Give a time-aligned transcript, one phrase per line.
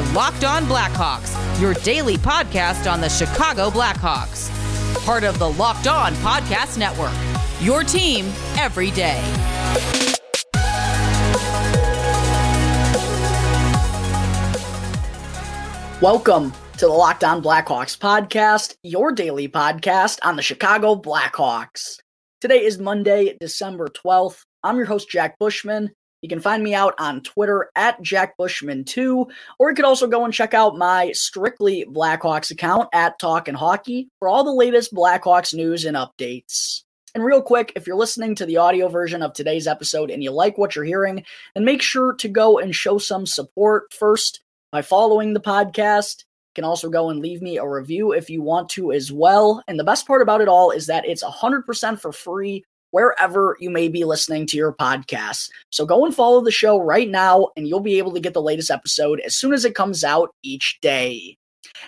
[0.00, 4.48] are Locked On Blackhawks, your daily podcast on the Chicago Blackhawks.
[5.04, 7.12] Part of the Locked On Podcast Network.
[7.60, 8.26] Your team
[8.56, 9.20] every day.
[16.00, 21.98] Welcome to the Locked On Blackhawks podcast, your daily podcast on the Chicago Blackhawks.
[22.40, 24.44] Today is Monday, December 12th.
[24.62, 25.90] I'm your host, Jack Bushman.
[26.22, 29.26] You can find me out on Twitter at Jack Bushman2,
[29.58, 34.08] or you could also go and check out my strictly Blackhawks account at Talkin' Hockey
[34.18, 36.82] for all the latest Blackhawks news and updates.
[37.14, 40.30] And real quick, if you're listening to the audio version of today's episode and you
[40.30, 41.24] like what you're hearing,
[41.54, 44.40] then make sure to go and show some support first
[44.70, 46.24] by following the podcast.
[46.50, 49.62] You can also go and leave me a review if you want to as well.
[49.66, 53.70] And the best part about it all is that it's 100% for free wherever you
[53.70, 55.50] may be listening to your podcast.
[55.70, 58.42] So go and follow the show right now, and you'll be able to get the
[58.42, 61.36] latest episode as soon as it comes out each day.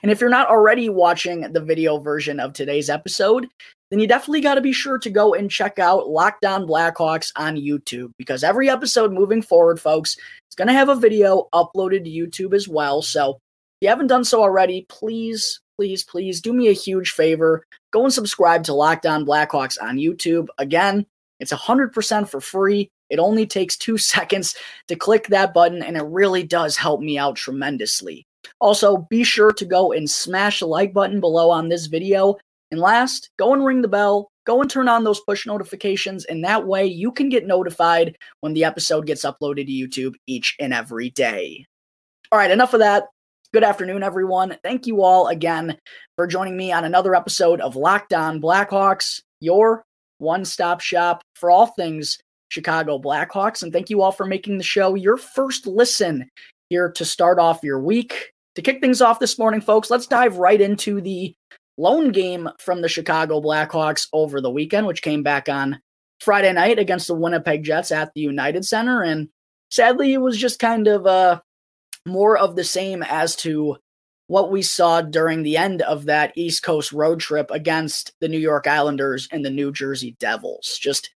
[0.03, 3.49] And if you're not already watching the video version of today's episode,
[3.91, 7.31] then you definitely got to be sure to go and check out Locked On Blackhawks
[7.37, 12.05] on YouTube because every episode moving forward, folks, is going to have a video uploaded
[12.05, 13.03] to YouTube as well.
[13.03, 13.37] So if
[13.83, 17.67] you haven't done so already, please, please, please do me a huge favor.
[17.91, 20.47] Go and subscribe to Locked On Blackhawks on YouTube.
[20.59, 21.05] Again,
[21.41, 22.89] it's 100% for free.
[23.11, 24.55] It only takes two seconds
[24.87, 28.25] to click that button, and it really does help me out tremendously.
[28.61, 32.37] Also, be sure to go and smash the like button below on this video.
[32.71, 36.45] And last, go and ring the bell, go and turn on those push notifications, and
[36.45, 40.73] that way you can get notified when the episode gets uploaded to YouTube each and
[40.73, 41.67] every day.
[42.31, 43.07] All right, enough of that.
[43.53, 44.57] Good afternoon, everyone.
[44.63, 45.77] Thank you all again
[46.17, 49.85] for joining me on another episode of Locked On Blackhawks, your
[50.17, 52.17] one stop shop for all things
[52.49, 53.63] Chicago Blackhawks.
[53.63, 56.31] And thank you all for making the show your first listen
[56.71, 58.33] here to start off your week.
[58.55, 61.35] To kick things off this morning, folks, let's dive right into the
[61.77, 65.79] lone game from the Chicago Blackhawks over the weekend, which came back on
[66.21, 69.03] Friday night against the Winnipeg Jets at the United Center.
[69.03, 69.29] And
[69.71, 71.41] sadly, it was just kind of uh,
[72.07, 73.77] more of the same as to
[74.27, 78.39] what we saw during the end of that East Coast road trip against the New
[78.39, 80.79] York Islanders and the New Jersey Devils.
[80.81, 81.11] Just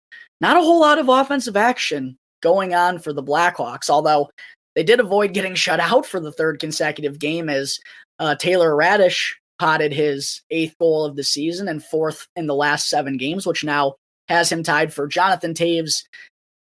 [0.41, 4.31] not a whole lot of offensive action going on for the Blackhawks, although
[4.75, 7.79] they did avoid getting shut out for the third consecutive game as
[8.19, 12.89] uh, Taylor Raddysh potted his eighth goal of the season and fourth in the last
[12.89, 13.95] seven games, which now
[14.29, 16.05] has him tied for Jonathan Toews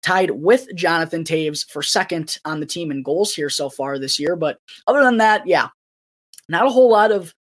[0.06, 4.20] tied with Jonathan Toews for second on the team in goals here so far this
[4.20, 4.36] year.
[4.36, 5.68] But other than that, yeah,
[6.48, 7.34] not a whole lot of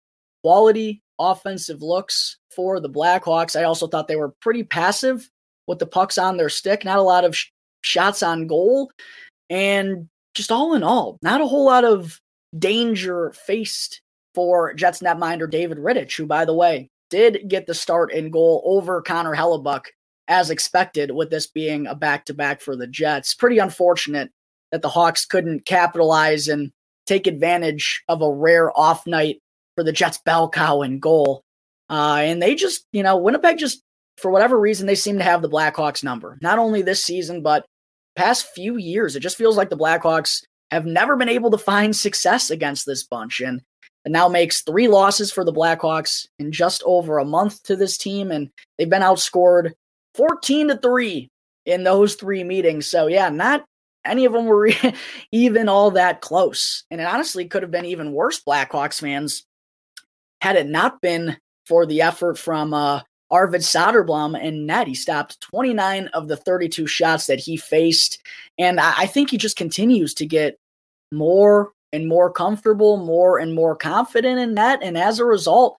[0.44, 3.60] quality offensive looks for the Blackhawks.
[3.60, 5.30] I also thought they were pretty passive
[5.68, 7.50] with the pucks on their stick, not a lot of sh-
[7.82, 8.92] shots on goal.
[9.50, 12.22] And just all in all, not a whole lot of
[12.58, 14.02] danger faced
[14.36, 18.62] for Jets netminder David Rittich, who, by the way, did get the start in goal
[18.64, 19.84] over Connor Hellebuyck
[20.28, 23.34] as expected, with this being a back to back for the Jets.
[23.34, 24.32] Pretty unfortunate
[24.72, 26.72] that the Hawks couldn't capitalize and
[27.06, 29.42] take advantage of a rare off night
[29.76, 31.44] for the Jets' bell cow in goal.
[31.90, 33.82] Uh, and they just, you know, Winnipeg just,
[34.18, 36.38] for whatever reason, they seem to have the Blackhawks number.
[36.42, 37.66] Not only this season, but
[38.16, 39.16] past few years.
[39.16, 43.04] It just feels like the Blackhawks have never been able to find success against this
[43.04, 43.42] bunch.
[43.42, 43.62] And
[44.06, 47.98] it now makes three losses for the Blackhawks in just over a month to this
[47.98, 48.32] team.
[48.32, 49.72] And they've been outscored
[50.16, 51.30] 14 to 3
[51.66, 52.88] in those three meetings.
[52.88, 53.66] So, yeah, not
[54.06, 54.70] any of them were
[55.32, 56.84] even all that close.
[56.92, 59.46] And it honestly could have been even worse, Blackhawks fans,
[60.42, 63.02] had it not been for the effort from uh,
[63.32, 64.88] Arvid Soderblom and net.
[64.88, 68.22] He stopped 29 of the 32 shots that he faced.
[68.60, 70.58] And I, I think he just continues to get
[71.12, 74.80] more and more comfortable, more and more confident in net.
[74.82, 75.78] And as a result,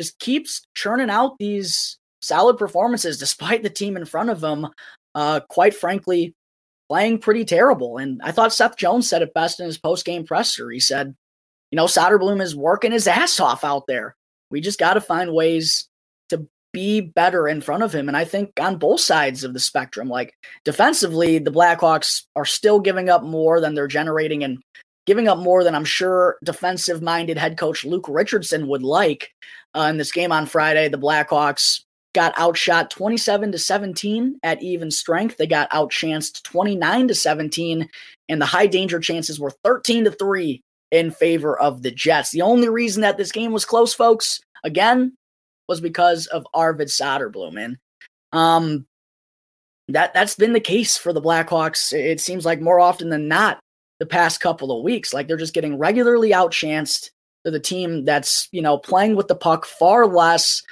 [0.00, 4.66] just keeps churning out these solid performances despite the team in front of him,
[5.14, 6.34] uh, quite frankly,
[6.88, 7.98] playing pretty terrible.
[7.98, 10.70] And I thought Seth Jones said it best in his post game presser.
[10.70, 11.14] He said,
[11.70, 14.16] you know, Soderblom is working his ass off out there.
[14.50, 15.88] We just got to find ways
[16.30, 18.08] to be better in front of him.
[18.08, 20.34] And I think on both sides of the spectrum, like
[20.64, 24.58] defensively, the Blackhawks are still giving up more than they're generating and
[25.06, 29.30] giving up more than I'm sure defensive minded head coach Luke Richardson would like.
[29.76, 31.84] Uh, in this game on Friday, the Blackhawks
[32.14, 35.36] got outshot 27 to 17 at even strength.
[35.36, 37.88] They got outchanced 29 to 17,
[38.28, 40.60] and the high danger chances were 13 to 3
[40.90, 42.30] in favor of the Jets.
[42.30, 45.16] The only reason that this game was close, folks, again,
[45.68, 47.58] was because of Arvid Soderblom.
[47.58, 47.76] And
[48.32, 48.86] um,
[49.88, 51.92] that that's been the case for the Blackhawks.
[51.92, 53.60] It seems like more often than not,
[54.00, 55.14] the past couple of weeks.
[55.14, 57.10] Like they're just getting regularly outchanced.
[57.44, 60.62] They're the team that's, you know, playing with the puck far less.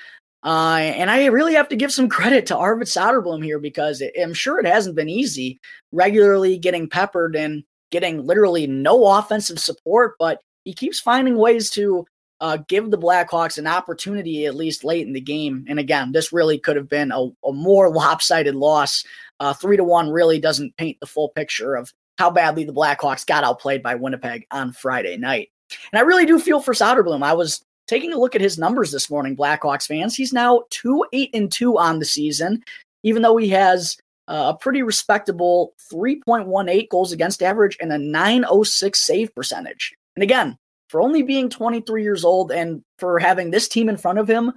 [0.48, 4.32] Uh, and I really have to give some credit to Arvid Soderblom here because I'm
[4.32, 5.60] sure it hasn't been easy
[5.92, 12.06] regularly getting peppered and getting literally no offensive support, but he keeps finding ways to
[12.40, 15.66] uh, give the Blackhawks an opportunity at least late in the game.
[15.68, 19.04] And again, this really could have been a, a more lopsided loss.
[19.40, 23.26] Uh, three to one really doesn't paint the full picture of how badly the Blackhawks
[23.26, 25.50] got outplayed by Winnipeg on Friday night.
[25.92, 27.22] And I really do feel for Soderblom.
[27.22, 30.14] I was taking a look at his numbers this morning, Blackhawks fans.
[30.14, 32.62] He's now two eight and two on the season,
[33.02, 33.96] even though he has
[34.28, 39.94] uh, a pretty respectable 3.18 goals against average and a 906 save percentage.
[40.14, 40.56] And again,
[40.90, 44.52] for only being 23 years old and for having this team in front of him,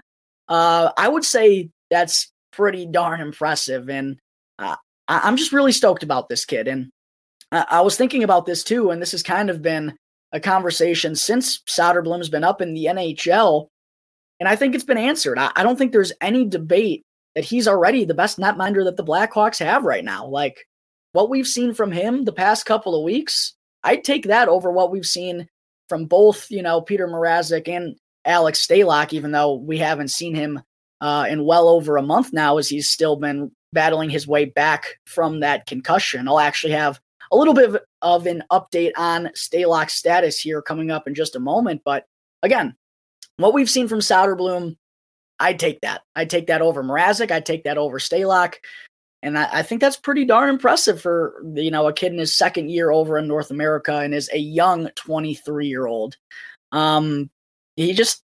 [0.49, 3.89] uh, I would say that's pretty darn impressive.
[3.89, 4.19] And
[4.59, 4.75] uh,
[5.07, 6.67] I'm just really stoked about this kid.
[6.67, 6.89] And
[7.51, 9.97] I was thinking about this too, and this has kind of been
[10.31, 13.67] a conversation since Soderblom's been up in the NHL.
[14.39, 15.37] And I think it's been answered.
[15.37, 17.03] I, I don't think there's any debate
[17.35, 20.25] that he's already the best netminder that the Blackhawks have right now.
[20.25, 20.65] Like
[21.13, 24.91] what we've seen from him the past couple of weeks, I'd take that over what
[24.91, 25.47] we've seen
[25.89, 27.95] from both, you know, Peter Mrazek and
[28.25, 30.61] Alex Stalock, even though we haven't seen him
[31.01, 34.97] uh, in well over a month now, as he's still been battling his way back
[35.05, 36.27] from that concussion.
[36.27, 36.99] I'll actually have
[37.31, 41.39] a little bit of, an update on Stalock's status here coming up in just a
[41.39, 41.81] moment.
[41.85, 42.05] But
[42.43, 42.75] again,
[43.37, 44.75] what we've seen from Soderblom
[45.41, 46.03] I'd take that.
[46.15, 47.31] I'd take that over Mrazek.
[47.31, 48.55] I'd take that over Stalock.
[49.23, 52.35] And I, I, think that's pretty darn impressive for you know a kid in his
[52.35, 56.15] second year over in North America and is a young 23 year old.
[56.71, 57.29] Um,
[57.75, 58.23] he just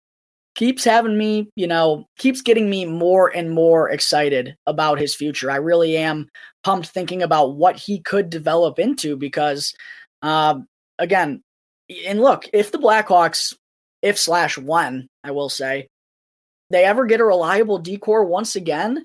[0.55, 5.51] keeps having me, you know, keeps getting me more and more excited about his future.
[5.51, 6.29] I really am
[6.63, 9.75] pumped thinking about what he could develop into because,
[10.23, 10.59] uh,
[10.99, 11.43] again,
[12.07, 13.55] and look, if the Blackhawks,
[14.03, 15.89] if slash one, I will say,
[16.71, 19.05] they ever get a reliable decor once again,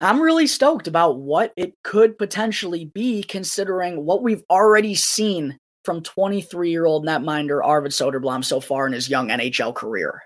[0.00, 6.02] I'm really stoked about what it could potentially be, considering what we've already seen from
[6.02, 10.22] 23 year old netminder Arvid Soderblom so far in his young NHL career.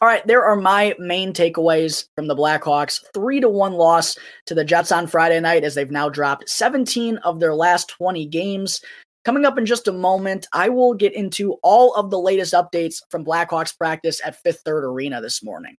[0.00, 2.98] All right, there are my main takeaways from the Blackhawks.
[3.14, 7.18] Three to one loss to the Jets on Friday night as they've now dropped 17
[7.18, 8.80] of their last 20 games.
[9.24, 12.96] Coming up in just a moment, I will get into all of the latest updates
[13.10, 15.76] from Blackhawks practice at Fifth Third Arena this morning.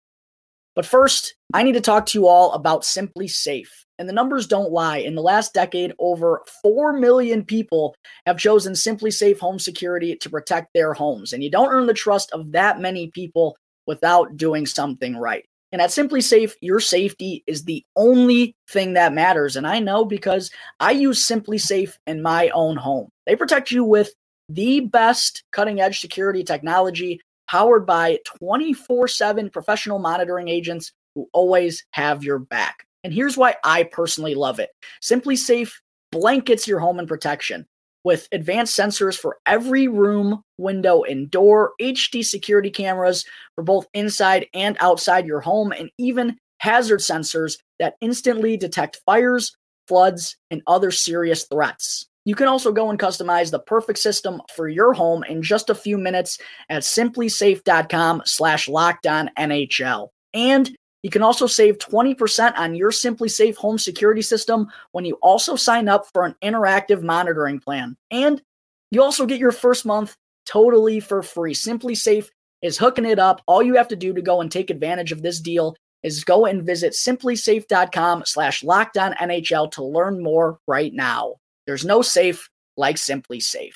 [0.76, 3.68] But first, I need to talk to you all about SimpliSafe.
[4.00, 4.98] And the numbers don't lie.
[4.98, 10.70] In the last decade, over 4 million people have chosen SimpliSafe Home Security to protect
[10.74, 11.32] their homes.
[11.32, 13.56] And you don't earn the trust of that many people
[13.86, 15.46] without doing something right.
[15.72, 19.56] And at SimpliSafe, your safety is the only thing that matters.
[19.56, 23.10] And I know because I use SimpliSafe in my own home.
[23.26, 24.12] They protect you with
[24.50, 27.22] the best cutting edge security technology
[27.54, 32.88] powered by 24 7 professional monitoring agents who always have your back.
[33.04, 34.72] And here's why I personally love it
[35.04, 35.72] SimpliSafe
[36.12, 37.68] blankets your home in protection
[38.04, 43.24] with advanced sensors for every room, window, and door, HD security cameras
[43.54, 49.56] for both inside and outside your home, and even hazard sensors that instantly detect fires,
[49.88, 52.08] floods, and other serious threats.
[52.26, 55.76] You can also go and customize the perfect system for your home in just a
[55.76, 56.38] few minutes
[56.70, 60.10] at simplisafe.com slash lockdownnhl.
[60.34, 65.58] And you can also save 20% on your SimpliSafe home security system when you also
[65.58, 67.98] sign up for an interactive monitoring plan.
[68.10, 68.42] And
[68.90, 70.16] you also get your first month
[70.46, 71.54] totally for free.
[71.54, 72.30] SimpliSafe
[72.62, 73.42] is hooking it up.
[73.48, 76.46] All you have to do to go and take advantage of this deal is go
[76.46, 81.36] and visit simplisafe.com slash lockdownnhl to learn more right now.
[81.66, 83.72] There's no safe like SimpliSafe.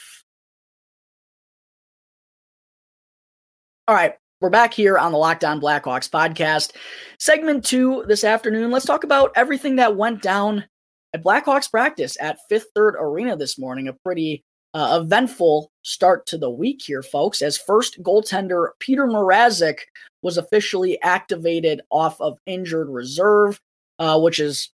[3.88, 6.74] All right, we're back here on the Locked On Blackhawks podcast.
[7.20, 8.70] Segment two this afternoon.
[8.70, 10.66] Let's talk about everything that went down
[11.14, 13.88] at Blackhawks practice at Fifth Third Arena this morning.
[13.88, 19.80] A pretty uh, eventful start to the week here, folks, as first goaltender Peter Mrazek
[20.22, 23.62] was officially activated off of injured reserve,
[24.00, 24.72] uh, which is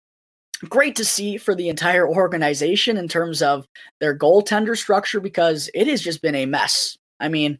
[0.67, 3.65] great to see for the entire organization in terms of
[3.99, 6.97] their goaltender structure because it has just been a mess.
[7.19, 7.59] I mean,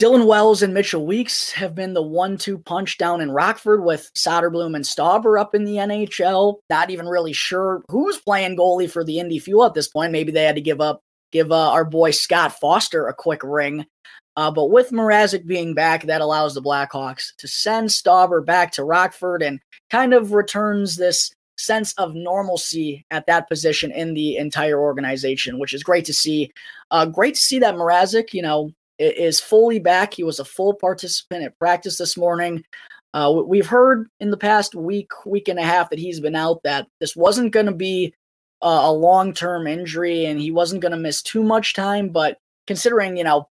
[0.00, 4.76] Dylan Wells and Mitchell Weeks have been the one-two punch down in Rockford with Soderblom
[4.76, 6.58] and Stauber up in the NHL.
[6.70, 10.12] Not even really sure who's playing goalie for the Indy Fuel at this point.
[10.12, 11.00] Maybe they had to give up,
[11.32, 13.86] give uh, our boy Scott Foster a quick ring.
[14.36, 18.84] Uh, but with Mrazek being back, that allows the Blackhawks to send Stauber back to
[18.84, 19.58] Rockford and
[19.90, 25.74] kind of returns this sense of normalcy at that position in the entire organization, which
[25.74, 26.50] is great to see.
[26.90, 30.14] Uh, great to see that Mrazek, you know, is fully back.
[30.14, 32.64] He was a full participant at practice this morning.
[33.14, 36.62] Uh, we've heard in the past week, week and a half that he's been out
[36.62, 38.14] that this wasn't going to be
[38.60, 42.10] uh, a long term injury and he wasn't going to miss too much time.
[42.10, 43.48] But considering, you know,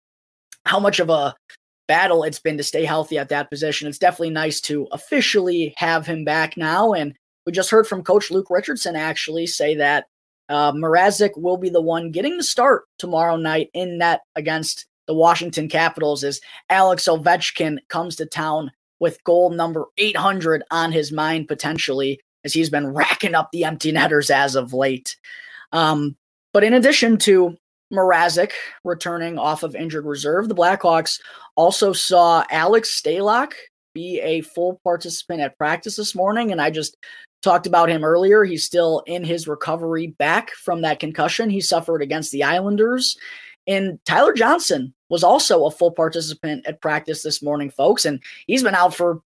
[0.66, 1.36] how much of a
[1.88, 6.08] battle it's been to stay healthy at that position, it's definitely nice to officially have
[6.08, 6.94] him back now.
[6.94, 7.14] And
[7.46, 10.06] we just heard from Coach Luke Richardson actually say that
[10.50, 15.14] uh, Mrazek will be the one getting the start tomorrow night in net against the
[15.14, 21.48] Washington Capitals as Alex Ovechkin comes to town with goal number 800 on his mind
[21.48, 25.18] potentially as he's been racking up the empty netters as of late.
[25.72, 26.16] Um,
[26.54, 27.58] but in addition to
[27.92, 28.52] Mrazek
[28.84, 31.20] returning off of injured reserve, the Blackhawks
[31.56, 33.54] also saw Alex Stalock
[33.94, 36.52] be a full participant at practice this morning.
[36.52, 36.98] And I just
[37.44, 38.44] talked about him earlier.
[38.44, 43.18] He's still in his recovery back from that concussion he suffered against the Islanders.
[43.68, 48.06] And Tyler Johnson was also a full participant at practice this morning, folks.
[48.06, 49.22] And he's been out for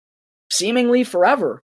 [0.49, 1.61] seemingly forever.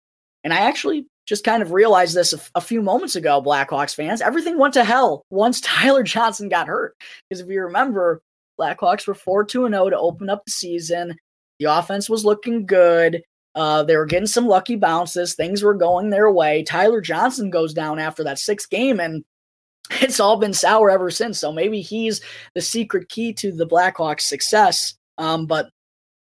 [0.45, 4.21] And I actually just kind of realized this a, a few moments ago, Blackhawks fans.
[4.21, 6.97] Everything went to hell once Tyler Johnson got hurt.
[7.29, 8.23] Because if you remember,
[8.61, 11.17] Blackhawks were 4 2 0 to open up the season.
[11.59, 13.23] The offense was looking good.
[13.55, 15.35] Uh, they were getting some lucky bounces.
[15.35, 16.63] Things were going their way.
[16.63, 19.25] Tyler Johnson goes down after that sixth game, and
[19.91, 21.39] it's all been sour ever since.
[21.39, 22.21] So maybe he's
[22.55, 24.95] the secret key to the Blackhawks' success.
[25.19, 25.71] Um, but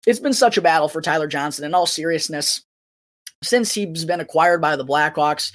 [0.07, 1.65] it's been such a battle for Tyler Johnson.
[1.65, 2.65] In all seriousness,
[3.43, 5.55] since he's been acquired by the Blackhawks.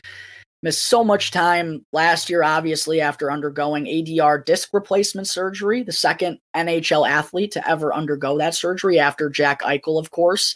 [0.64, 6.40] Missed so much time last year, obviously, after undergoing ADR disc replacement surgery, the second
[6.56, 10.56] NHL athlete to ever undergo that surgery after Jack Eichel, of course.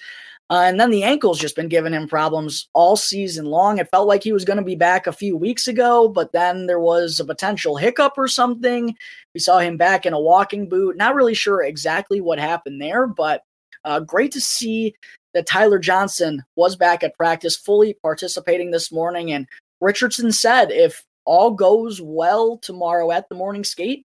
[0.51, 3.77] Uh, and then the ankle's just been giving him problems all season long.
[3.77, 6.65] It felt like he was going to be back a few weeks ago, but then
[6.65, 8.95] there was a potential hiccup or something.
[9.35, 10.97] We saw him back in a walking boot.
[10.97, 13.43] Not really sure exactly what happened there, but
[13.85, 14.95] uh, great to see
[15.35, 19.31] that Tyler Johnson was back at practice, fully participating this morning.
[19.31, 19.47] And
[19.81, 24.03] Richardson said if all goes well tomorrow at the morning skate,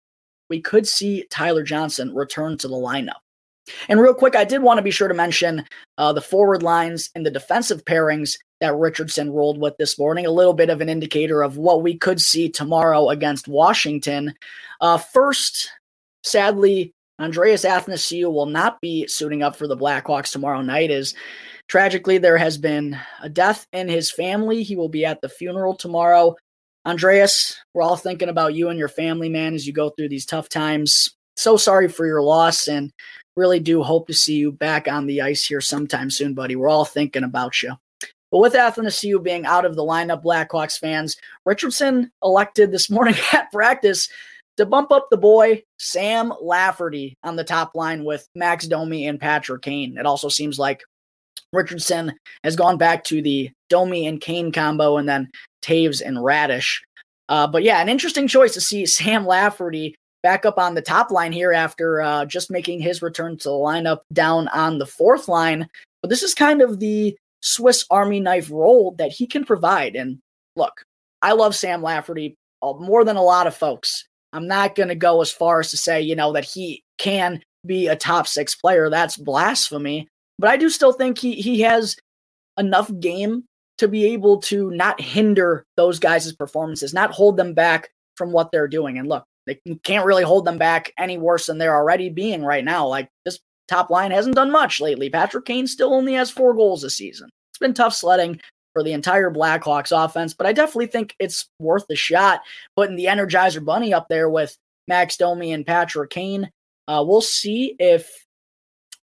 [0.50, 3.23] we could see Tyler Johnson return to the lineup.
[3.88, 5.64] And real quick, I did want to be sure to mention
[5.98, 10.26] uh, the forward lines and the defensive pairings that Richardson rolled with this morning.
[10.26, 14.34] A little bit of an indicator of what we could see tomorrow against Washington.
[14.80, 15.70] Uh, first,
[16.22, 21.14] sadly, Andreas Athanasiou will not be suiting up for the Blackhawks tomorrow night Is
[21.68, 24.62] tragically there has been a death in his family.
[24.62, 26.36] He will be at the funeral tomorrow.
[26.86, 30.26] Andreas, we're all thinking about you and your family, man, as you go through these
[30.26, 31.14] tough times.
[31.36, 32.92] So sorry for your loss and
[33.36, 36.56] really do hope to see you back on the ice here sometime soon, buddy.
[36.56, 37.74] We're all thinking about you.
[38.30, 43.50] But with Athanasiou being out of the lineup, Blackhawks fans, Richardson elected this morning at
[43.52, 44.08] practice
[44.56, 49.20] to bump up the boy Sam Lafferty on the top line with Max Domi and
[49.20, 49.96] Patrick Kane.
[49.98, 50.82] It also seems like
[51.52, 52.12] Richardson
[52.42, 55.30] has gone back to the Domi and Kane combo and then
[55.62, 56.80] Toews and Raddysh.
[57.28, 61.10] Uh, but yeah, an interesting choice to see Sam Lafferty back up on the top
[61.10, 65.28] line here after uh, just making his return to the lineup down on the fourth
[65.28, 65.68] line.
[66.00, 69.94] But this is kind of the Swiss Army knife role that he can provide.
[69.94, 70.18] And
[70.56, 70.82] look,
[71.20, 74.06] I love Sam Lafferty uh, more than a lot of folks.
[74.32, 77.42] I'm not going to go as far as to say, you know, that he can
[77.66, 78.88] be a top six player.
[78.88, 80.08] That's blasphemy.
[80.38, 81.96] But I do still think he he has
[82.58, 83.44] enough game
[83.76, 88.50] to be able to not hinder those guys' performances, not hold them back from what
[88.52, 88.98] they're doing.
[88.98, 92.64] And look, they can't really hold them back any worse than they're already being right
[92.64, 92.86] now.
[92.86, 95.10] Like this top line hasn't done much lately.
[95.10, 97.28] Patrick Kane still only has four goals this season.
[97.50, 98.40] It's been tough sledding
[98.72, 102.40] for the entire Blackhawks offense, but I definitely think it's worth the shot
[102.76, 104.56] putting the Energizer Bunny up there with
[104.88, 106.50] Max Domi and Patrick Kane.
[106.88, 108.10] Uh, we'll see if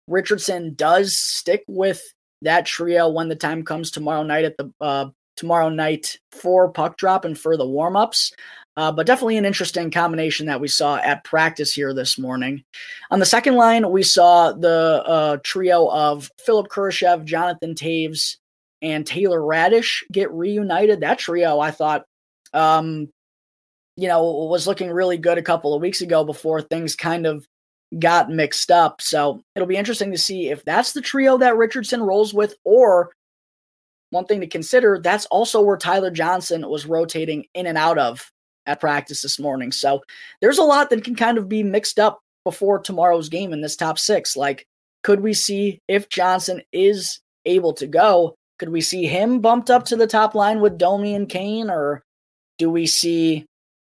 [0.07, 2.01] Richardson does stick with
[2.41, 6.97] that trio when the time comes tomorrow night at the uh, tomorrow night for puck
[6.97, 8.31] drop and for the warmups.
[8.79, 12.63] Uh, but definitely an interesting combination that we saw at practice here this morning.
[13.11, 18.37] On the second line, we saw the uh, trio of Philipp Kurashev, Jonathan Toews,
[18.81, 21.01] and Taylor Raddysh get reunited.
[21.01, 22.05] That trio, I thought,
[22.53, 23.09] um,
[23.97, 27.45] you know, was looking really good a couple of weeks ago before things kind of
[27.99, 29.01] got mixed up.
[29.01, 33.11] So it'll be interesting to see if that's the trio that Richardson rolls with, or
[34.11, 38.31] one thing to consider, that's also where Tyler Johnson was rotating in and out of
[38.69, 39.71] at practice this morning.
[39.71, 40.03] So
[40.41, 43.75] there's a lot that can kind of be mixed up before tomorrow's game in this
[43.75, 44.37] top six.
[44.37, 44.65] Like,
[45.03, 48.35] could we see if Johnson is able to go?
[48.59, 52.03] Could we see him bumped up to the top line with Domi and Kane, or
[52.59, 53.45] do we see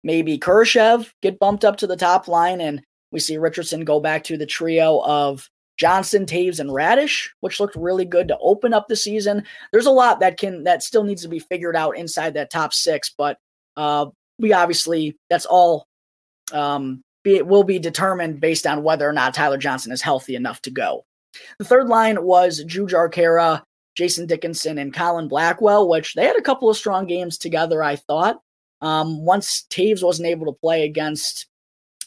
[0.03, 4.25] maybe Kurashev get bumped up to the top line and we see Richardson go back
[4.25, 8.87] to the trio of Johnson, Toews, and Raddysh, which looked really good to open up
[8.89, 9.45] the season.
[9.73, 12.73] There's a lot that can that still needs to be figured out inside that top
[12.73, 13.39] six, but
[13.77, 14.07] uh,
[14.39, 15.87] we obviously that's all
[16.53, 20.61] um, be, will be determined based on whether or not Tyler Johnson is healthy enough
[20.63, 21.05] to go.
[21.59, 23.63] The third line was Jujhar Khaira,
[23.97, 27.97] Jason Dickinson, and Colin Blackwell, which they had a couple of strong games together, I
[27.97, 28.41] thought.
[28.81, 31.47] Um, once Toews wasn't able to play against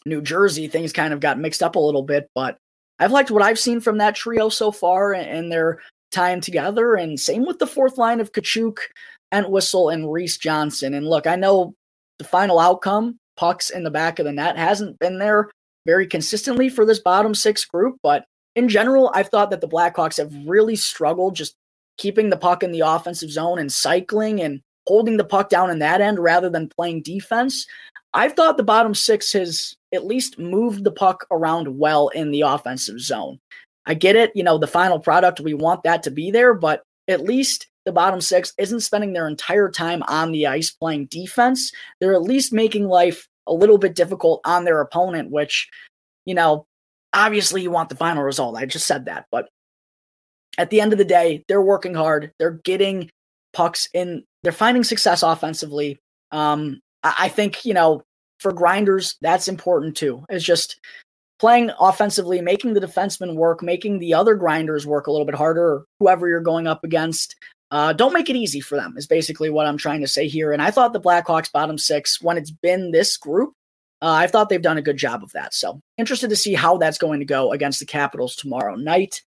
[0.06, 2.58] New Jersey, things kind of got mixed up a little bit, but
[3.00, 5.80] I've liked what I've seen from that trio so far and their
[6.12, 6.96] time together.
[6.96, 8.78] And same with the fourth line of Katchouk,
[9.32, 10.94] Entwistle, and Reese Johnson.
[10.94, 11.76] And look, I know
[12.20, 15.50] the final outcome, pucks in the back of the net, hasn't been there
[15.86, 20.18] very consistently for this bottom six group, but in general, I've thought that the Blackhawks
[20.18, 21.56] have really struggled just
[21.98, 25.80] keeping the puck in the offensive zone and cycling and holding the puck down in
[25.80, 27.66] that end rather than playing defense.
[28.14, 32.42] I've thought the bottom six has at least moved the puck around well in the
[32.42, 33.40] offensive zone.
[33.86, 36.84] I get it, you know, the final product, we want that to be there, but
[37.08, 41.72] at least the bottom six isn't spending their entire time on the ice playing defense.
[42.02, 45.70] They're at least making life a little bit difficult on their opponent, which,
[46.26, 46.66] you know,
[47.14, 48.58] obviously you want the final result.
[48.58, 49.28] I just said that.
[49.32, 49.48] But
[50.58, 52.34] at the end of the day, they're working hard.
[52.40, 53.10] They're getting
[53.54, 55.98] pucks in, they're finding success offensively.
[56.34, 58.04] Um, I think, you know,
[58.42, 60.26] for grinders, that's important too.
[60.28, 60.78] It's just
[61.40, 65.86] playing offensively, making the defenseman work, making the other grinders work a little bit harder,
[66.02, 67.38] whoever you're going up against.
[67.70, 70.54] Uh, don't make it easy for them, is basically what I'm trying to say here.
[70.54, 73.54] And I thought the Blackhawks bottom six, when it's been this group,
[74.02, 75.54] uh, I thought they've done a good job of that.
[75.54, 79.22] So interested to see how that's going to go against the Capitals tomorrow night.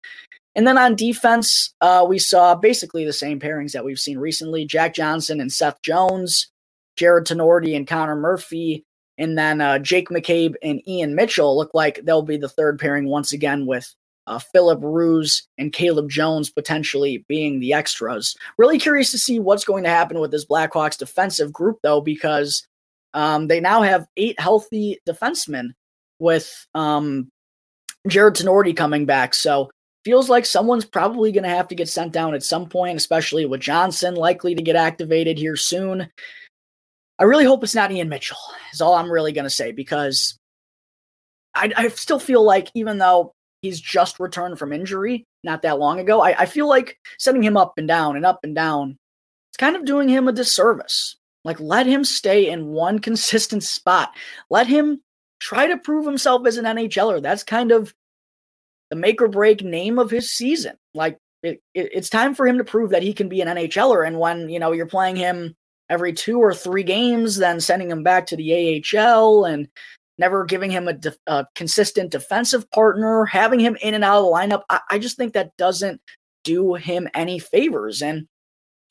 [0.56, 4.66] And then on defense, uh, we saw basically the same pairings that we've seen recently
[4.66, 6.50] Jack Johnson and Seth Jones,
[6.98, 8.84] Jarred Tinordi and Connor Murphy,
[9.18, 13.06] and then uh, Jake McCabe and Ian Mitchell look like they'll be the third pairing
[13.06, 13.94] once again with
[14.30, 18.38] uh, Filip Roos and Caleb Jones potentially being the extras.
[18.58, 22.66] Really curious to see what's going to happen with this Blackhawks defensive group, though, because
[23.16, 25.72] um, they now have eight healthy defensemen
[26.20, 27.30] with um,
[28.08, 29.34] Jarred Tinordi coming back.
[29.34, 29.72] So
[30.06, 33.48] feels like someone's probably going to have to get sent down at some point, especially
[33.48, 36.08] with Johnson likely to get activated here soon.
[37.18, 38.38] I really hope it's not Ian Mitchell,
[38.72, 40.38] is all I'm really going to say, because
[41.56, 46.00] I, I, still feel like even though he's just returned from injury not that long
[46.00, 48.98] ago, I, I feel like sending him up and down and up and down,
[49.50, 51.16] it's kind of doing him a disservice.
[51.46, 54.12] Like, let him stay in one consistent spot.
[54.50, 55.02] Let him
[55.40, 57.22] try to prove himself as an NHLer.
[57.22, 57.94] That's kind of
[58.90, 60.76] the make or break name of his season.
[60.94, 64.06] Like, it, it, it's time for him to prove that he can be an NHLer.
[64.06, 65.56] And when, you know, you're playing him
[65.90, 69.70] every two or three games, then sending him back to the AHL and
[70.20, 74.26] never giving him a, de- a consistent defensive partner, having him in and out of
[74.26, 74.64] the lineup.
[74.70, 76.02] I-, I just think that doesn't
[76.44, 78.02] do him any favors.
[78.02, 78.28] And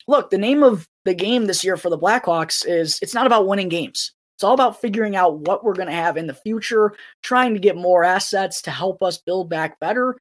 [0.07, 3.47] look, the name of the game this year for the Blackhawks is it's not about
[3.47, 4.13] winning games.
[4.35, 7.59] It's all about figuring out what we're going to have in the future, trying to
[7.59, 10.17] get more assets to help us build back better.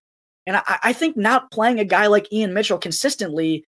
[0.46, 3.64] And I, I think not playing a guy like Ian Mitchell consistently,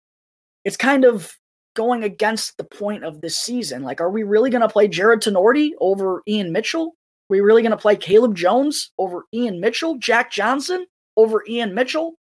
[0.64, 1.34] it's kind of
[1.76, 3.84] going against the point of this season.
[3.84, 6.96] Like, are we really going to play Jarred Tinordi over Ian Mitchell?
[7.30, 9.96] We really going to play Caleb Jones over Ian Mitchell?
[9.96, 10.86] Jack Johnson
[11.16, 12.16] over Ian Mitchell?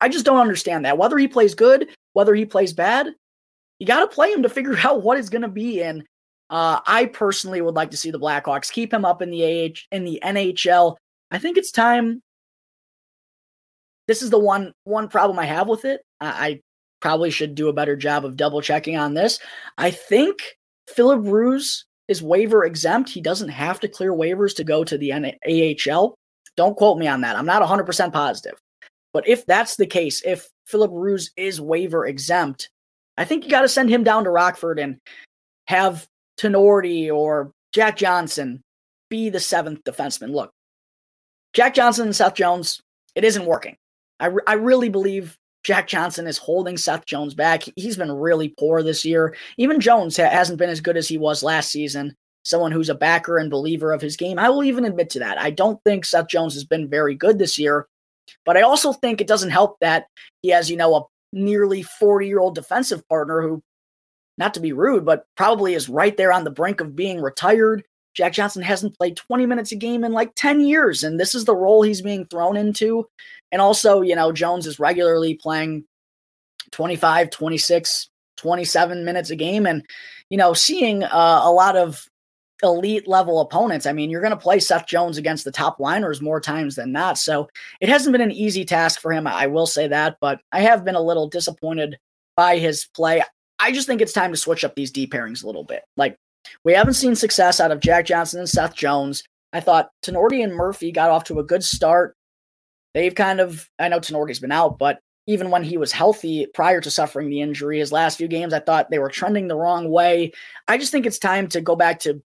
[0.00, 0.98] I just don't understand that.
[0.98, 3.08] Whether he plays good, whether he plays bad,
[3.78, 5.82] you got to play him to figure out what is going to be.
[5.82, 6.04] And
[6.50, 9.78] uh, I personally would like to see the Blackhawks keep him up in the AH
[9.90, 10.96] in the NHL.
[11.30, 12.20] I think it's time.
[14.06, 16.02] This is the one one problem I have with it.
[16.20, 16.60] I, I
[17.00, 19.38] probably should do a better job of double checking on this.
[19.78, 20.40] I think
[20.88, 23.10] Filip Roos is waiver exempt.
[23.10, 26.14] He doesn't have to clear waivers to go to the AHL.
[26.56, 27.36] Don't quote me on that.
[27.36, 28.58] I'm not 100% positive.
[29.12, 32.70] But if that's the case, if Filip Roos is waiver exempt,
[33.16, 34.98] I think you got to send him down to Rockford and
[35.66, 36.06] have
[36.38, 38.62] Tinordi or Jack Johnson
[39.10, 40.30] be the seventh defenseman.
[40.30, 40.50] Look,
[41.52, 42.80] Jack Johnson and Seth Jones,
[43.14, 43.76] it isn't working.
[44.18, 47.62] I, re- I really believe Jack Johnson is holding Seth Jones back.
[47.76, 49.36] He's been really poor this year.
[49.58, 52.14] Even Jones ha- hasn't been as good as he was last season.
[52.44, 54.38] Someone who's a backer and believer of his game.
[54.38, 55.38] I will even admit to that.
[55.38, 57.86] I don't think Seth Jones has been very good this year,
[58.44, 60.06] but I also think it doesn't help that
[60.42, 63.62] he has, you know, a nearly 40 year old defensive partner who,
[64.38, 67.84] not to be rude, but probably is right there on the brink of being retired.
[68.14, 71.44] Jack Johnson hasn't played 20 minutes a game in like 10 years, and this is
[71.44, 73.06] the role he's being thrown into.
[73.52, 75.84] And also, you know, Jones is regularly playing
[76.72, 79.66] 25, 26, 27 minutes a game.
[79.66, 79.84] And,
[80.30, 82.08] you know, seeing uh, a lot of
[82.62, 83.86] elite level opponents.
[83.86, 86.92] I mean, you're going to play Seth Jones against the top liners more times than
[86.92, 87.18] not.
[87.18, 87.48] So
[87.80, 89.26] it hasn't been an easy task for him.
[89.26, 91.98] I will say that, but I have been a little disappointed
[92.36, 93.22] by his play.
[93.58, 95.82] I just think it's time to switch up these D pairings a little bit.
[95.96, 96.16] Like,
[96.64, 99.22] we haven't seen success out of Jack Johnson and Seth Jones.
[99.52, 102.16] I thought Tinordi and Murphy got off to a good start.
[102.94, 106.80] They've kind of, I know Tinordi's been out, but even when he was healthy prior
[106.80, 109.88] to suffering the injury, his last few games, I thought they were trending the wrong
[109.88, 110.32] way.
[110.68, 112.20] I just think it's time to go back to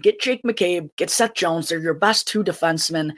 [0.00, 1.68] get Jake McCabe, get Seth Jones.
[1.68, 3.12] They're your best two defensemen.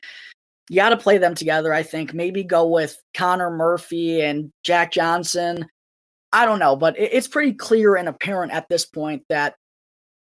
[0.70, 2.14] You got to play them together, I think.
[2.14, 5.66] Maybe go with Connor Murphy and Jack Johnson.
[6.32, 9.54] I don't know, but it's pretty clear and apparent at this point that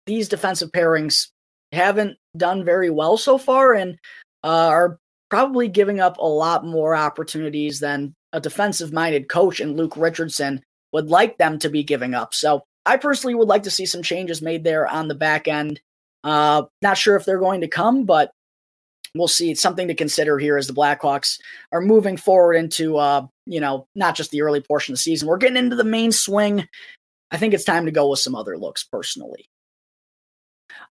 [0.06, 1.28] these defensive pairings
[1.70, 3.96] haven't done very well so far and
[4.42, 4.98] uh, are
[5.32, 10.60] probably giving up a lot more opportunities than a defensive minded coach and Luke Richardson
[10.92, 12.34] would like them to be giving up.
[12.34, 15.80] So I personally would like to see some changes made there on the back end.
[16.22, 18.30] Uh, not sure if they're going to come, but
[19.14, 19.50] we'll see.
[19.50, 21.40] It's something to consider here as the Blackhawks
[21.72, 25.28] are moving forward into, uh, you know, not just the early portion of the season.
[25.28, 26.68] We're getting into the main swing.
[27.30, 29.46] I think it's time to go with some other looks personally.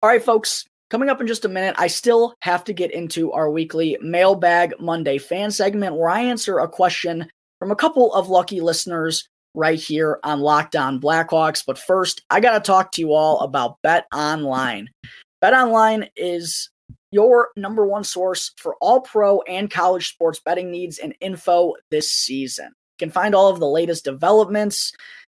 [0.02, 0.64] All right, folks.
[0.90, 4.74] Coming up in just a minute, I still have to get into our weekly Mailbag
[4.80, 7.28] Monday fan segment where I answer a question
[7.60, 11.64] from a couple of lucky listeners right here on Locked On Blackhawks.
[11.66, 14.88] But first, I got to talk to you all about BetOnline.
[15.42, 16.72] Bet Online is
[17.12, 22.12] your number one source for all pro and college sports betting needs and info this
[22.12, 22.66] season.
[22.68, 24.92] You can find all of the latest developments,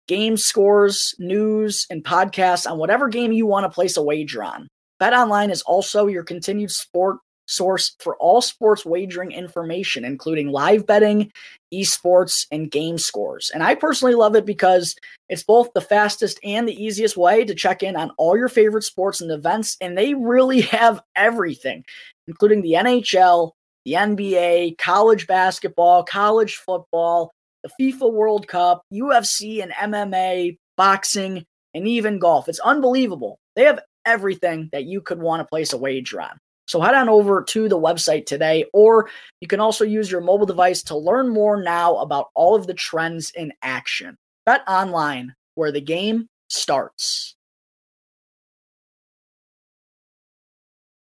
[0.09, 4.67] game scores, news, and podcasts on whatever game you want to place a wager on.
[5.01, 11.31] BetOnline is also your continued sport source for all sports wagering information, including live betting,
[11.73, 13.51] esports, and game scores.
[13.53, 14.95] And I personally love it because
[15.29, 18.85] it's both the fastest and the easiest way to check in on all your favorite
[18.85, 19.77] sports and events.
[19.81, 21.85] And they really have everything,
[22.27, 23.53] including the NHL,
[23.85, 31.89] the NBA, college basketball, college football, the FIFA World Cup, UFC and MMA, boxing, and
[31.89, 32.49] even golf.
[32.49, 33.39] It's unbelievable.
[33.57, 36.39] They have everything that you could want to place a wager on.
[36.67, 40.47] So head on over to the website today, or you can also use your mobile
[40.47, 44.17] device to learn more now about all of the trends in action.
[44.49, 47.35] BetOnline, where the game starts.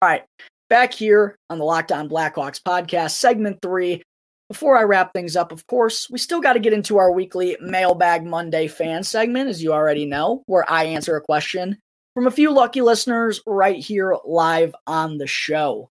[0.01, 0.25] All right,
[0.69, 4.03] back here on the Locked On Blackhawks podcast, segment three.
[4.49, 7.57] Before I wrap things up, of course, we still got to get into our weekly
[7.61, 11.79] Mailbag Monday fan segment, as you already know, where I answer a question
[12.15, 15.91] from a few lucky listeners right here live on the show.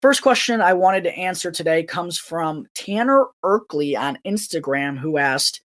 [0.00, 5.60] First question I wanted to answer today comes from Tanner Erkley on Instagram, who asked,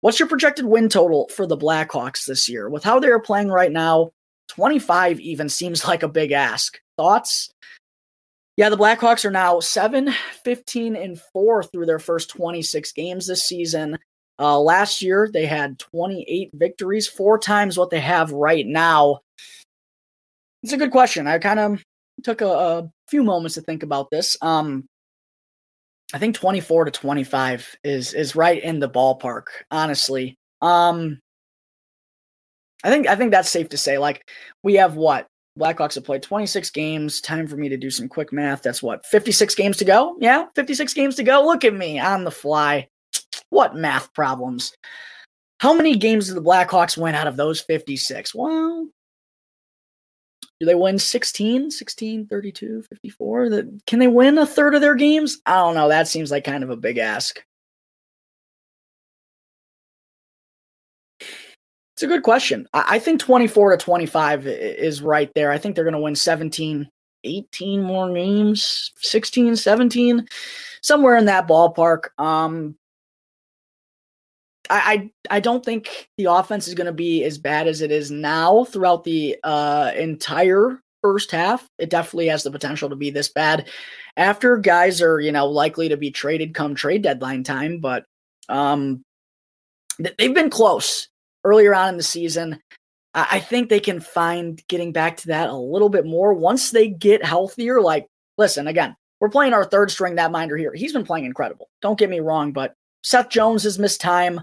[0.00, 2.68] What's your projected win total for the Blackhawks this year?
[2.68, 4.10] With how they're playing right now,
[4.48, 6.78] 25 even seems like a big ask.
[6.96, 7.50] Thoughts?
[8.56, 10.10] Yeah, the Blackhawks are now 7,
[10.44, 13.98] 15, and 4 through their first 26 games this season.
[14.38, 19.20] Uh, last year, they had 28 victories, four times what they have right now.
[20.64, 21.26] It's a good question.
[21.26, 21.84] I kind of
[22.22, 24.34] took a, a, few moments to think about this.
[24.40, 24.86] Um,
[26.14, 30.38] I think 24 to 25 is is right in the ballpark, honestly.
[30.62, 31.20] Um,
[32.82, 33.98] I think I think that's safe to say.
[33.98, 34.26] Like
[34.62, 35.26] we have what
[35.58, 37.20] Blackhawks have played 26 games.
[37.20, 38.62] Time for me to do some quick math.
[38.62, 40.16] That's what 56 games to go.
[40.18, 41.44] Yeah, 56 games to go.
[41.44, 42.88] Look at me on the fly.
[43.50, 44.72] What math problems?
[45.60, 48.34] How many games did the Blackhawks win out of those 56?
[48.34, 48.88] Well,
[50.60, 53.48] do they win 16, 16, 32, 54?
[53.48, 55.40] The, can they win a third of their games?
[55.46, 55.88] I don't know.
[55.88, 57.42] That seems like kind of a big ask.
[61.20, 62.66] It's a good question.
[62.74, 65.52] I, think 24 to 25 is right there.
[65.52, 66.88] I think they're going to win 17,
[67.22, 70.26] 18 more games, 16, 17,
[70.82, 72.08] somewhere in that ballpark.
[72.18, 72.76] Um,
[74.70, 78.10] I, I, don't think the offense is going to be as bad as it is
[78.10, 81.68] now throughout the uh, entire first half.
[81.78, 83.68] It definitely has the potential to be this bad
[84.16, 87.78] after guys are you know likely to be traded come trade deadline time.
[87.80, 88.04] But
[88.48, 89.02] um,
[89.98, 91.08] they've been close
[91.44, 92.60] earlier on in the season.
[93.14, 96.70] I, I think they can find getting back to that a little bit more once
[96.70, 97.80] they get healthier.
[97.80, 98.06] Like,
[98.38, 100.72] listen again, we're playing our third string that minder here.
[100.74, 101.68] He's been playing incredible.
[101.82, 102.74] Don't get me wrong, but
[103.04, 104.40] Seth Jones has missed time.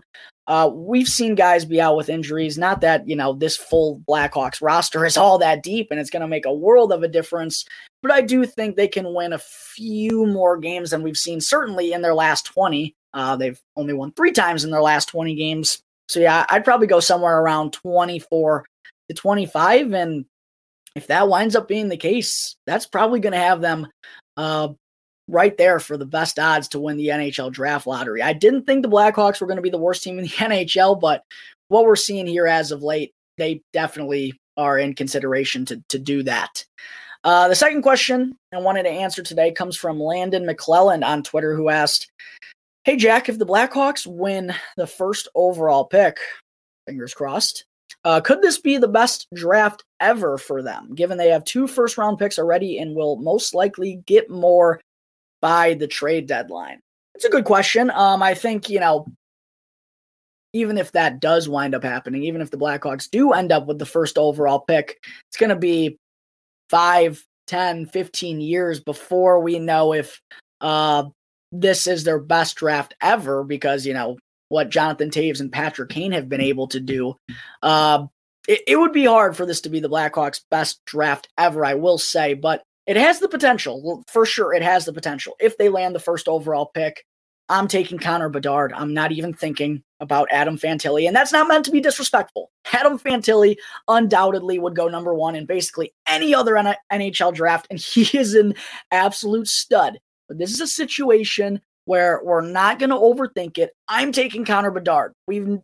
[0.47, 2.57] Uh, we've seen guys be out with injuries.
[2.57, 6.21] Not that, you know, this full Blackhawks roster is all that deep and it's going
[6.21, 7.65] to make a world of a difference.
[8.01, 11.93] But I do think they can win a few more games than we've seen, certainly
[11.93, 12.93] in their last 20.
[13.13, 15.81] Uh, they've only won three times in their last 20 games.
[16.07, 18.65] So yeah, I'd probably go somewhere around 24
[19.09, 19.93] to 25.
[19.93, 20.25] And
[20.95, 23.87] if that winds up being the case, that's probably going to have them
[24.37, 24.69] uh,
[25.31, 28.21] right there for the best odds to win the NHL draft lottery.
[28.21, 30.99] I didn't think the Blackhawks were going to be the worst team in the NHL,
[30.99, 31.23] but
[31.69, 36.21] what we're seeing here as of late, they definitely are in consideration to, to do
[36.23, 36.65] that.
[37.23, 41.55] Uh, the second question I wanted to answer today comes from Landon McClellan on Twitter,
[41.55, 42.11] who asked,
[42.83, 46.17] Hey, Jack, if the Blackhawks win the first overall pick,
[46.87, 47.65] fingers crossed,
[48.03, 51.97] uh, could this be the best draft ever for them, given they have two first
[51.97, 54.81] round picks already and will most likely get more
[55.41, 56.79] by the trade deadline?
[57.15, 57.91] It's a good question.
[57.91, 59.07] Um, I think, you know,
[60.53, 63.79] even if that does wind up happening, even if the Blackhawks do end up with
[63.79, 64.97] the first overall pick,
[65.29, 65.97] it's going to be
[66.69, 70.21] five, 10, 15 years before we know if
[70.61, 71.05] uh,
[71.51, 74.17] this is their best draft ever because, you know,
[74.49, 77.15] what Jonathan Toews and Patrick Kane have been able to do.
[77.61, 78.07] Uh,
[78.47, 81.75] it, it would be hard for this to be the Blackhawks' best draft ever, I
[81.75, 83.81] will say, but it has the potential.
[83.83, 85.35] Well, for sure, it has the potential.
[85.39, 87.05] If they land the first overall pick,
[87.49, 88.71] I'm taking Connor Bedard.
[88.73, 91.05] I'm not even thinking about Adam Fantilli.
[91.05, 92.49] And that's not meant to be disrespectful.
[92.71, 93.57] Adam Fantilli
[93.89, 96.53] undoubtedly would go number one in basically any other
[96.91, 98.55] NHL draft, and he is an
[98.91, 99.99] absolute stud.
[100.27, 103.71] But this is a situation where we're not going to overthink it.
[103.87, 105.13] I'm taking Connor Bedard.
[105.27, 105.59] We've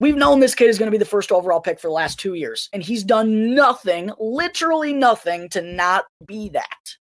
[0.00, 2.18] we've known this kid is going to be the first overall pick for the last
[2.18, 6.96] 2 years and he's done nothing, literally nothing to not be that.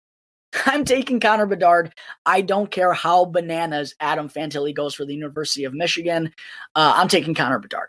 [0.67, 1.95] I'm taking Connor Bedard.
[2.27, 6.33] I don't care how bananas Adam Fantilli goes for the University of Michigan.
[6.75, 7.89] Uh, I'm taking Connor Bedard.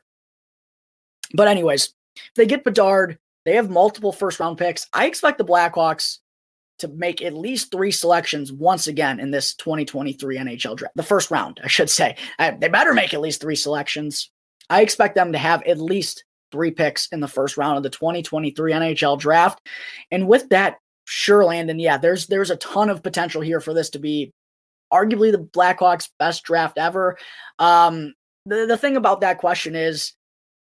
[1.34, 4.88] But anyways, if they get Bedard, they have multiple first round picks.
[4.94, 6.20] I expect the Blackhawks
[6.80, 10.96] to make at least three selections once again in this 2023 NHL draft.
[10.96, 12.16] The first round, I should say.
[12.40, 14.32] I, they better make at least three selections.
[14.70, 17.90] I expect them to have at least three picks in the first round of the
[17.90, 19.60] 2023 NHL draft.
[20.12, 23.90] And with that, sure, Landon, yeah, there's there's a ton of potential here for this
[23.92, 24.32] to be
[24.94, 27.18] arguably the Blackhawks' best draft ever.
[27.60, 28.14] Um,
[28.46, 30.14] the, the thing about that question is,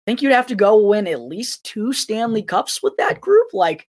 [0.05, 3.47] I think you'd have to go win at least two Stanley Cups with that group.
[3.53, 3.87] Like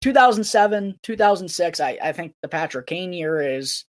[0.00, 3.84] 2007, 2006, I, I think the Patrick Kane year is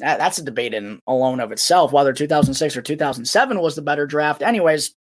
[0.00, 4.06] that, that's a debate in alone of itself whether 2006 or 2007 was the better
[4.06, 4.42] draft.
[4.42, 4.94] Anyways,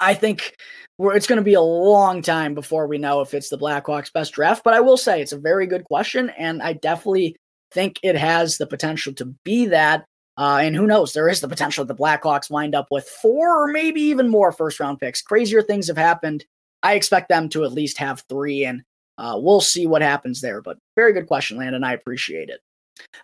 [0.00, 0.56] I think
[0.98, 4.32] it's going to be a long time before we know if it's the Blackhawks' best
[4.32, 4.64] draft.
[4.64, 7.36] But I will say it's a very good question, and I definitely
[7.72, 10.04] think it has the potential to be that.
[10.38, 11.12] Uh, and who knows?
[11.12, 14.52] There is the potential that the Blackhawks wind up with four or maybe even more
[14.52, 15.22] first round picks.
[15.22, 16.44] Crazier things have happened
[16.86, 18.82] I expect them to at least have three, and
[19.18, 20.62] uh, we'll see what happens there.
[20.62, 21.82] But very good question, Landon.
[21.82, 22.60] I appreciate it.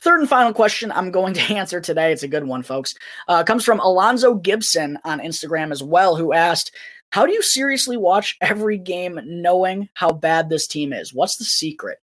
[0.03, 2.13] Third and final question I'm going to answer today.
[2.13, 2.95] It's a good one, folks.
[3.29, 6.73] Uh, comes from Alonzo Gibson on Instagram as well, who asked,
[7.11, 11.15] How do you seriously watch every game knowing how bad this team is?
[11.15, 11.99] What's the secret?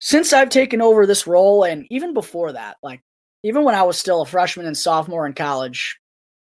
[0.00, 3.00] Since I've taken over this role, and even before that, like
[3.42, 5.98] even when I was still a freshman and sophomore in college,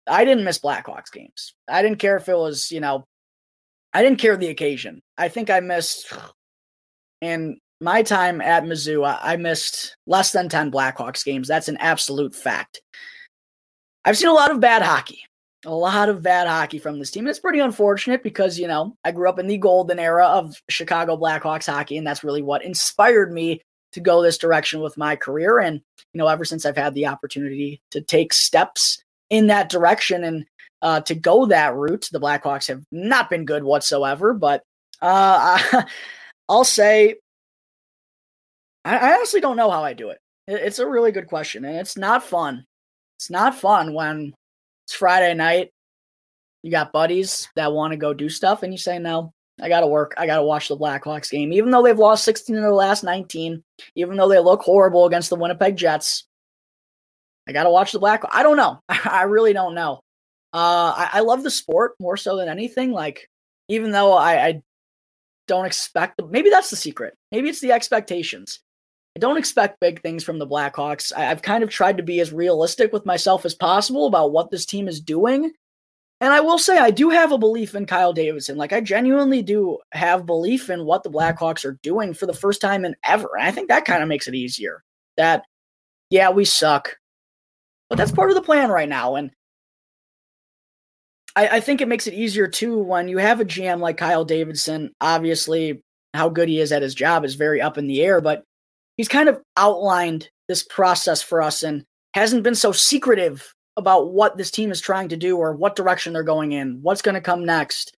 [0.06, 1.54] I didn't miss Blackhawks games.
[1.68, 3.04] I didn't care if it was, you know,
[3.92, 5.00] I didn't care the occasion.
[5.16, 6.12] I think I missed
[7.20, 11.48] in my time at Mizzou, I missed less than 10 Blackhawks games.
[11.48, 12.80] That's an absolute fact.
[14.04, 15.24] I've seen a lot of bad hockey,
[15.64, 17.26] a lot of bad hockey from this team.
[17.26, 21.16] It's pretty unfortunate because, you know, I grew up in the golden era of Chicago
[21.16, 23.60] Blackhawks hockey, and that's really what inspired me
[23.92, 25.58] to go this direction with my career.
[25.58, 25.80] And,
[26.12, 30.46] you know, ever since I've had the opportunity to take steps in that direction and
[30.82, 32.08] uh, to go that route.
[32.12, 34.62] The Blackhawks have not been good whatsoever, but
[35.02, 35.82] uh,
[36.48, 37.16] I'll say
[38.86, 40.20] I, I honestly don't know how I do it.
[40.46, 42.64] It's a really good question, and it's not fun.
[43.18, 44.32] It's not fun when
[44.86, 45.70] it's Friday night.
[46.62, 49.80] You got buddies that want to go do stuff, and you say, No, I got
[49.80, 50.14] to work.
[50.16, 51.52] I got to watch the Blackhawks game.
[51.52, 53.60] Even though they've lost 16 of the last 19,
[53.96, 56.24] even though they look horrible against the Winnipeg Jets,
[57.48, 58.30] I got to watch the Blackhawks.
[58.30, 58.78] I don't know.
[58.88, 60.00] I really don't know.
[60.52, 62.92] Uh, I, I, love the sport more so than anything.
[62.92, 63.28] Like,
[63.68, 64.62] even though I, I
[65.48, 67.14] don't expect, maybe that's the secret.
[67.30, 68.60] Maybe it's the expectations.
[69.16, 71.10] I don't expect big things from the Blackhawks.
[71.16, 74.50] I, I've kind of tried to be as realistic with myself as possible about what
[74.50, 75.52] this team is doing.
[76.20, 78.58] And I will say, I do have a belief in Kyle Davidson.
[78.58, 82.60] Like, I genuinely do have belief in what the Blackhawks are doing for the first
[82.60, 83.30] time in ever.
[83.38, 84.82] And I think that kind of makes it easier.
[85.16, 85.44] That,
[86.10, 86.96] yeah, we suck,
[87.88, 89.14] but that's part of the plan right now.
[89.14, 89.30] And
[91.34, 94.26] I, I think it makes it easier too when you have a GM like Kyle
[94.26, 94.92] Davidson.
[95.00, 98.42] Obviously, how good he is at his job is very up in the air, but
[98.96, 104.36] he's kind of outlined this process for us and hasn't been so secretive about what
[104.36, 107.20] this team is trying to do or what direction they're going in, what's going to
[107.20, 107.94] come next.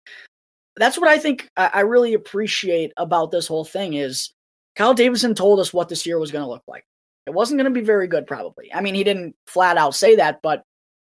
[0.76, 4.32] That's what I think I really appreciate about this whole thing is
[4.76, 6.84] Kyle Davidson told us what this year was going to look like.
[7.26, 8.72] It wasn't going to be very good, probably.
[8.72, 10.62] I mean, he didn't flat out say that, but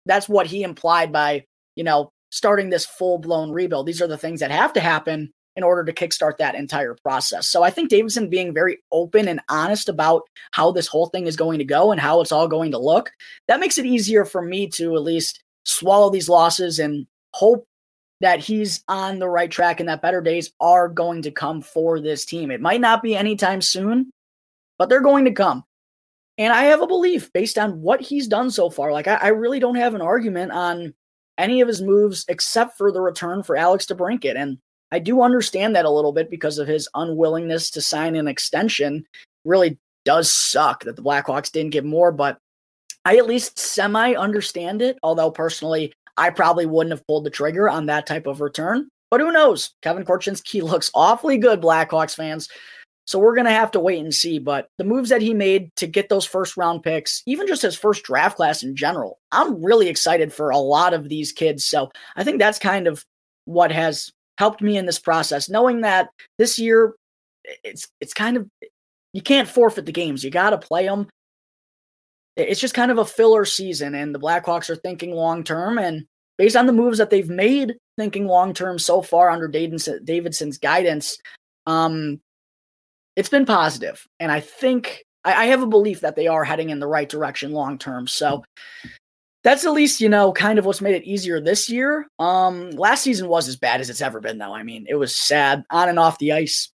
[0.06, 1.44] that's what he implied by,
[1.76, 3.86] you know, starting this full blown rebuild.
[3.86, 7.48] These are the things that have to happen in order to kickstart that entire process.
[7.48, 11.36] So I think Davidson being very open and honest about how this whole thing is
[11.36, 13.10] going to go and how it's all going to look,
[13.48, 17.66] that makes it easier for me to at least swallow these losses and hope
[18.20, 21.98] that he's on the right track and that better days are going to come for
[21.98, 22.52] this team.
[22.52, 24.12] It might not be anytime soon,
[24.78, 25.64] but they're going to come.
[26.38, 28.92] And I have a belief based on what he's done so far.
[28.92, 30.94] Like, I, I really don't have an argument on
[31.36, 34.36] any of his moves except for the return for Alex DeBrincat.
[34.36, 34.58] And
[34.90, 39.04] I do understand that a little bit because of his unwillingness to sign an extension.
[39.44, 42.38] Really does suck that the Blackhawks didn't get more, but
[43.04, 44.98] I at least semi understand it.
[45.02, 48.88] Although personally, I probably wouldn't have pulled the trigger on that type of return.
[49.10, 49.74] But who knows?
[49.82, 52.48] Kevin Korchinski looks awfully good, Blackhawks fans.
[53.06, 54.38] So we're going to have to wait and see.
[54.38, 57.74] But the moves that he made to get those first round picks, even just his
[57.74, 61.64] first draft class in general, I'm really excited for a lot of these kids.
[61.64, 63.06] So I think that's kind of
[63.46, 66.94] what has helped me in this process, knowing that this year
[67.64, 68.48] it's it's kind of
[69.12, 70.22] you can't forfeit the games.
[70.22, 71.08] You got to play them.
[72.36, 75.76] It's just kind of a filler season, and the Blackhawks are thinking long term.
[75.78, 80.58] And based on the moves that they've made, thinking long term so far under Davidson's
[80.58, 81.18] guidance,
[81.66, 82.20] um,
[83.16, 84.06] it's been positive.
[84.20, 87.08] And I think I, I have a belief that they are heading in the right
[87.08, 88.06] direction long term.
[88.06, 88.44] So
[89.48, 92.06] that's at least you know kind of what's made it easier this year.
[92.18, 94.52] Um, last season was as bad as it's ever been, though.
[94.52, 96.70] I mean, it was sad on and off the ice,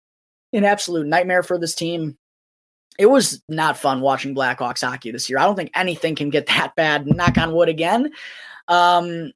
[0.54, 2.16] an absolute nightmare for this team.
[3.00, 5.40] It was not fun watching Blackhawks hockey this year.
[5.40, 7.08] I don't think anything can get that bad.
[7.08, 8.12] Knock on wood again.
[8.68, 9.32] Um,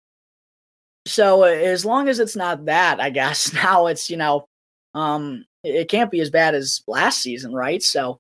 [1.08, 4.48] so as long as it's not that, I guess now it's you know,
[4.94, 7.82] um, it can't be as bad as last season, right?
[7.82, 8.20] So,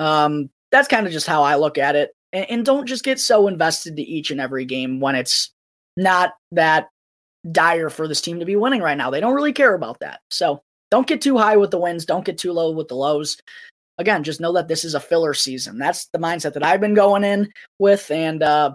[0.00, 3.20] um, that's kind of just how I look at it and, and don't just get
[3.20, 5.50] so invested to each and every game when it's
[5.96, 6.88] not that
[7.50, 9.10] dire for this team to be winning right now.
[9.10, 10.20] They don't really care about that.
[10.30, 13.36] So don't get too high with the wins, don't get too low with the lows.
[13.98, 15.78] Again, just know that this is a filler season.
[15.78, 18.10] That's the mindset that I've been going in with.
[18.10, 18.74] And uh,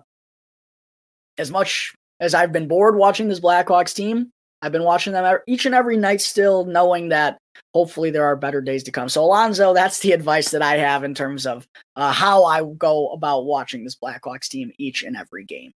[1.37, 4.29] as much as I've been bored watching this Blackhawks team,
[4.61, 7.39] I've been watching them each and every night still, knowing that
[7.73, 9.09] hopefully there are better days to come.
[9.09, 13.09] So, Alonzo, that's the advice that I have in terms of uh, how I go
[13.09, 15.73] about watching this Blackhawks team each and every game.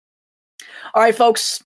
[0.93, 1.61] All right, folks,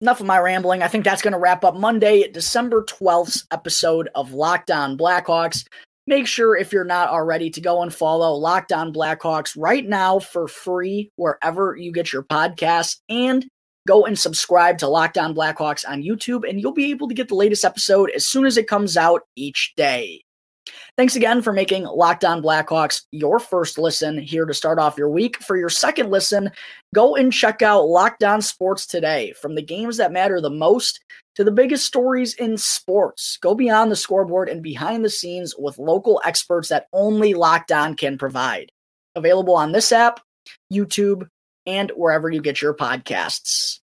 [0.00, 0.82] enough of my rambling.
[0.82, 5.64] I think that's going to wrap up Monday, December 12th episode of Locked On Blackhawks.
[6.08, 10.20] Make sure if you're not already to go and follow Locked On Blackhawks right now
[10.20, 13.46] for free wherever you get your podcasts and
[13.86, 17.28] go and subscribe to Locked On Blackhawks on YouTube, and you'll be able to get
[17.28, 20.22] the latest episode as soon as it comes out each day.
[20.96, 25.10] Thanks again for making Locked On Blackhawks your first listen here to start off your
[25.10, 25.36] week.
[25.42, 26.50] For your second listen,
[26.94, 29.32] go and check out Locked On Sports today.
[29.40, 31.00] From the games that matter the most
[31.36, 35.78] to the biggest stories in sports, go beyond the scoreboard and behind the scenes with
[35.78, 38.72] local experts that only Locked On can provide.
[39.14, 40.20] Available on this app,
[40.72, 41.28] YouTube,
[41.66, 43.80] and wherever you get your podcasts.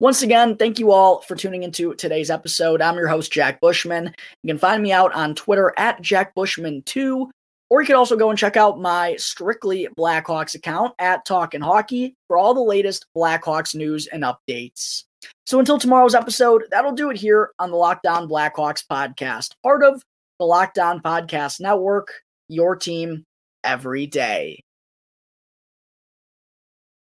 [0.00, 2.82] Once again, thank you all for tuning into today's episode.
[2.82, 4.12] I'm your host, Jack Bushman.
[4.42, 7.30] You can find me out on Twitter at Jack Bushman2,
[7.70, 12.16] or you can also go and check out my Strictly Blackhawks account at Talkin' Hockey
[12.26, 15.04] for all the latest Blackhawks news and updates.
[15.46, 19.84] So until tomorrow's episode, that'll do it here on the Locked On Blackhawks podcast, part
[19.84, 20.02] of
[20.40, 22.12] the Locked On Podcast Network,
[22.48, 23.24] your team
[23.62, 24.64] every day.